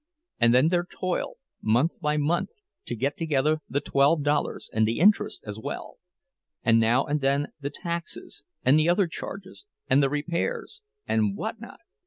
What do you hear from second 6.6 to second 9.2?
and now and then the taxes, and the other